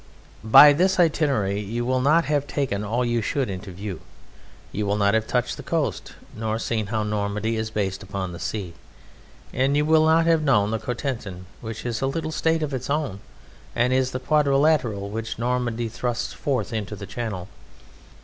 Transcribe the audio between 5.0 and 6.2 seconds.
have touched the coast